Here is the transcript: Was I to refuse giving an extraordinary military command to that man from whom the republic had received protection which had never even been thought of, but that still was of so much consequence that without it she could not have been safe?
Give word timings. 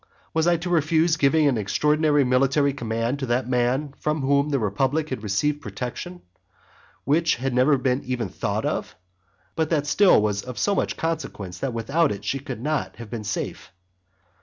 Was 0.33 0.47
I 0.47 0.57
to 0.57 0.69
refuse 0.71 1.15
giving 1.15 1.47
an 1.47 1.59
extraordinary 1.59 2.23
military 2.23 2.73
command 2.73 3.19
to 3.19 3.27
that 3.27 3.47
man 3.47 3.93
from 3.99 4.21
whom 4.21 4.49
the 4.49 4.57
republic 4.57 5.09
had 5.09 5.21
received 5.21 5.61
protection 5.61 6.23
which 7.03 7.35
had 7.35 7.53
never 7.53 7.75
even 7.75 8.03
been 8.17 8.27
thought 8.29 8.65
of, 8.65 8.95
but 9.55 9.69
that 9.69 9.85
still 9.85 10.19
was 10.19 10.41
of 10.41 10.57
so 10.57 10.73
much 10.73 10.97
consequence 10.97 11.59
that 11.59 11.73
without 11.75 12.11
it 12.11 12.25
she 12.25 12.39
could 12.39 12.63
not 12.63 12.95
have 12.95 13.11
been 13.11 13.23
safe? 13.23 13.71